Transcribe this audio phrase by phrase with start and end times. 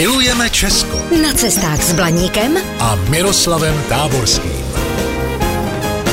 [0.00, 4.64] Milujeme Česko Na cestách s Blaníkem a Miroslavem Táborským.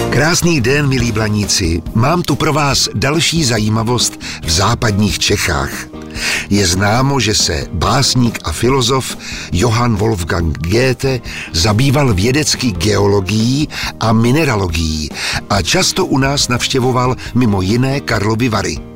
[0.10, 1.82] Krásný den, milí blaníci.
[1.94, 5.72] Mám tu pro vás další zajímavost v západních Čechách.
[6.50, 9.18] Je známo, že se básník a filozof
[9.52, 11.22] Johann Wolfgang Goethe
[11.54, 13.70] zabýval vědecky geologií
[14.00, 15.10] a mineralogií
[15.50, 18.87] a často u nás navštěvoval mimo jiné Karlovy Vary.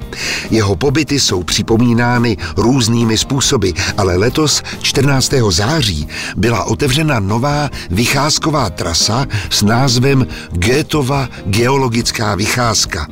[0.52, 5.34] Jeho pobyty jsou připomínány různými způsoby, ale letos 14.
[5.50, 13.08] září byla otevřena nová vycházková trasa s názvem Goethova geologická vycházka.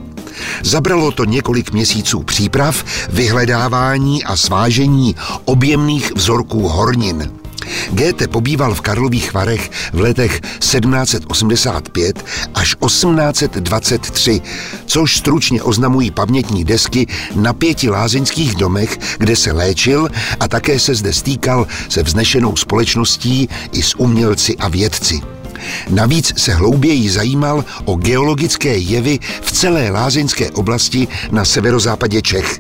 [0.64, 5.16] Zabralo to několik měsíců příprav, vyhledávání a svážení
[5.46, 7.32] objemných vzorků hornin.
[7.92, 14.42] Goethe pobýval v Karlových Varech v letech 1785 až 1823,
[14.86, 20.10] což stručně oznamují pamětní desky na pěti lázeňských domech, kde se léčil
[20.40, 25.22] a také se zde stýkal se vznešenou společností i s umělci a vědci.
[25.90, 32.60] Navíc se hlouběji zajímal o geologické jevy v celé lázeňské oblasti na severozápadě Čech.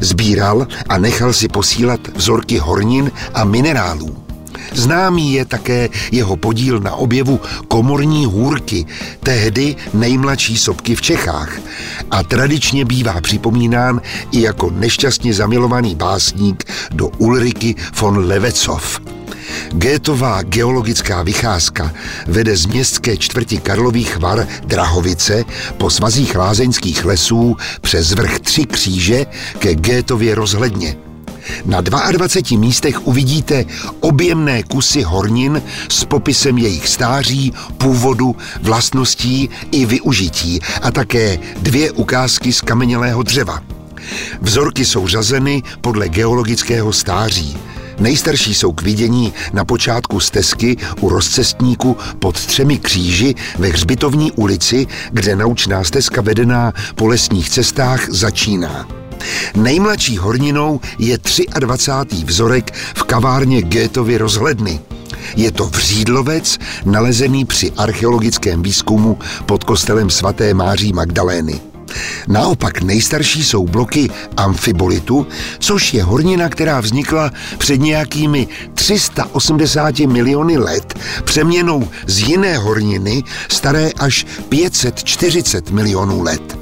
[0.00, 4.23] Sbíral a nechal si posílat vzorky hornin a minerálů.
[4.72, 8.86] Známý je také jeho podíl na objevu komorní hůrky,
[9.22, 11.58] tehdy nejmladší sopky v Čechách.
[12.10, 14.00] A tradičně bývá připomínán
[14.32, 19.00] i jako nešťastně zamilovaný básník do Ulriky von Levecov.
[19.72, 21.92] Gétová geologická vycházka
[22.26, 25.44] vede z městské čtvrti Karlových var Drahovice
[25.78, 29.26] po svazích lázeňských lesů přes vrch Tři kříže
[29.58, 30.96] ke Gétově rozhledně.
[31.64, 33.64] Na 22 místech uvidíte
[34.00, 42.52] objemné kusy hornin s popisem jejich stáří, původu, vlastností i využití a také dvě ukázky
[42.52, 43.62] z kamenělého dřeva.
[44.40, 47.56] Vzorky jsou řazeny podle geologického stáří.
[48.00, 54.86] Nejstarší jsou k vidění na počátku stezky u rozcestníku pod třemi kříži ve Hřbitovní ulici,
[55.10, 59.03] kde naučná stezka vedená po lesních cestách začíná.
[59.56, 61.18] Nejmladší horninou je
[61.58, 62.24] 23.
[62.24, 64.80] vzorek v kavárně Goethovy rozhledny.
[65.36, 71.60] Je to vřídlovec nalezený při archeologickém výzkumu pod kostelem svaté Máří Magdalény.
[72.28, 75.26] Naopak nejstarší jsou bloky amfibolitu,
[75.58, 83.90] což je hornina, která vznikla před nějakými 380 miliony let přeměnou z jiné horniny staré
[83.98, 86.53] až 540 milionů let.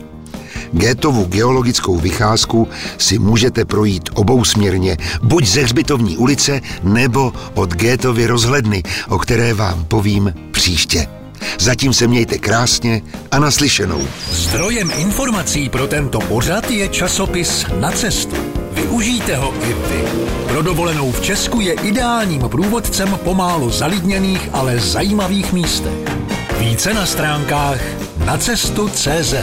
[0.73, 2.69] Gétovu geologickou vycházku
[2.99, 9.85] si můžete projít obousměrně, buď ze Hřbitovní ulice, nebo od Gétovy rozhledny, o které vám
[9.85, 11.07] povím příště.
[11.59, 14.03] Zatím se mějte krásně a naslyšenou.
[14.31, 18.37] Zdrojem informací pro tento pořad je časopis Na cestu.
[18.73, 20.05] Využijte ho i vy.
[20.49, 25.93] Pro dovolenou v Česku je ideálním průvodcem po málo zalidněných, ale zajímavých místech.
[26.59, 27.81] Více na stránkách
[28.25, 29.35] nacestu.cz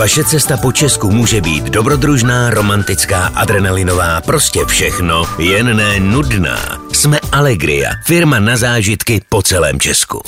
[0.00, 6.78] Vaše cesta po Česku může být dobrodružná, romantická, adrenalinová, prostě všechno, jen ne nudná.
[6.92, 10.22] Jsme Allegria, firma na zážitky po celém Česku.